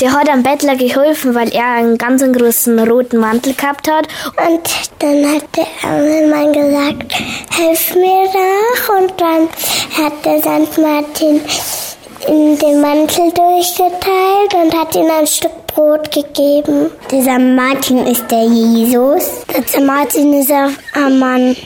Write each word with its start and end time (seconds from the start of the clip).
der 0.00 0.12
hat 0.12 0.28
am 0.28 0.42
Bettler 0.42 0.76
geholfen, 0.76 1.34
weil 1.34 1.48
er 1.54 1.74
einen 1.74 1.98
ganz 1.98 2.22
großen 2.22 2.78
roten 2.88 3.18
Mantel 3.18 3.54
gehabt 3.54 3.90
hat. 3.90 4.08
Und 4.36 4.60
dann 4.98 5.34
hat 5.34 5.44
der 5.56 5.66
Engelmann 5.90 6.52
gesagt, 6.52 7.12
hilf 7.50 7.94
mir 7.94 8.28
doch. 8.32 8.98
Und 8.98 9.12
dann 9.20 9.48
hat 9.96 10.24
der 10.24 10.38
St. 10.40 10.78
Martin 10.78 11.40
in 12.28 12.58
den 12.58 12.80
Mantel 12.80 13.32
durchgeteilt 13.32 14.54
und 14.54 14.78
hat 14.78 14.94
ihm 14.94 15.10
ein 15.10 15.26
Stück 15.26 15.62
Brot 15.74 16.10
gegeben. 16.10 16.90
Dieser 17.10 17.38
Martin 17.38 18.06
ist 18.06 18.30
der 18.30 18.44
Jesus. 18.44 19.44
Der 19.74 19.80
Martin 19.80 20.34
ist 20.34 20.50
ein 20.50 21.18
Mann. 21.18 21.56